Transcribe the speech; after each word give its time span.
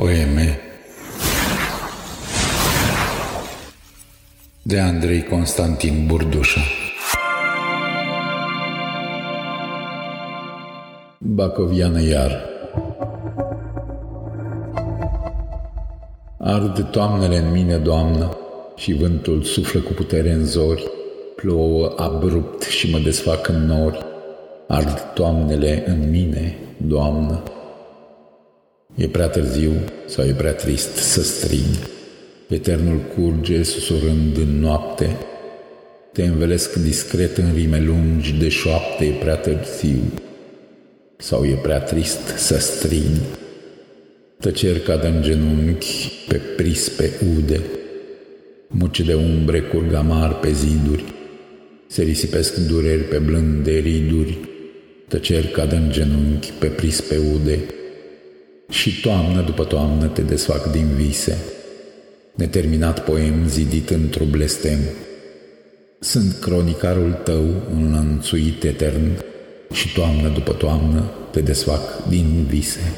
Poeme 0.00 0.58
de 4.62 4.78
Andrei 4.78 5.22
Constantin 5.22 6.06
Burdușa. 6.06 6.60
Bacoviană 11.18 12.02
iar. 12.02 12.44
Ard 16.38 16.90
toamnele 16.90 17.36
în 17.36 17.50
mine, 17.50 17.76
Doamnă, 17.76 18.36
și 18.76 18.92
vântul 18.92 19.42
suflă 19.42 19.80
cu 19.80 19.92
putere 19.92 20.30
în 20.30 20.44
zori, 20.44 20.90
plouă 21.36 21.94
abrupt 21.96 22.62
și 22.62 22.90
mă 22.90 22.98
desfac 22.98 23.48
în 23.48 23.66
nori. 23.66 23.98
Ard 24.66 25.00
toamnele 25.14 25.84
în 25.86 26.10
mine, 26.10 26.58
Doamnă, 26.76 27.42
E 29.00 29.08
prea 29.08 29.28
târziu 29.28 29.72
sau 30.06 30.24
e 30.24 30.32
prea 30.32 30.52
trist 30.52 30.96
să 30.96 31.22
strig. 31.22 31.88
Eternul 32.48 32.98
curge 32.98 33.62
susurând 33.62 34.36
în 34.36 34.60
noapte. 34.60 35.16
Te 36.12 36.22
învelesc 36.22 36.74
discret 36.74 37.36
în 37.36 37.52
rime 37.54 37.80
lungi 37.80 38.32
de 38.32 38.48
șoapte, 38.48 39.04
e 39.04 39.10
prea 39.10 39.36
târziu 39.36 40.00
sau 41.16 41.44
e 41.44 41.54
prea 41.62 41.80
trist 41.80 42.36
să 42.36 42.58
strig. 42.58 43.10
Tăceri 44.38 44.80
cad 44.80 45.04
în 45.04 45.22
genunchi, 45.22 46.10
pe 46.28 46.40
prispe 46.56 47.10
ude, 47.36 47.60
muci 48.66 49.00
de 49.00 49.14
umbre 49.14 49.60
curg 49.60 49.94
amar 49.94 50.38
pe 50.38 50.52
ziduri, 50.52 51.04
se 51.86 52.02
risipesc 52.02 52.56
dureri 52.56 53.02
pe 53.02 53.18
blânde 53.18 53.78
riduri, 53.78 54.38
tăceri 55.08 55.48
cad 55.48 55.72
în 55.72 55.90
genunchi, 55.90 56.52
pe 56.58 56.66
prispe 56.66 57.16
ude, 57.34 57.58
și 58.70 59.00
toamnă 59.00 59.40
după 59.40 59.64
toamnă 59.64 60.06
te 60.06 60.22
desfac 60.22 60.70
din 60.70 60.86
vise, 60.96 61.38
neterminat 62.34 63.04
poem 63.04 63.48
zidit 63.48 63.90
într-o 63.90 64.24
blestem. 64.24 64.78
Sunt 66.00 66.36
cronicarul 66.40 67.12
tău 67.12 67.44
înlănțuit 67.74 68.64
etern 68.64 69.24
și 69.72 69.92
toamnă 69.92 70.28
după 70.28 70.52
toamnă 70.52 71.10
te 71.30 71.40
desfac 71.40 72.08
din 72.08 72.46
vise. 72.48 72.92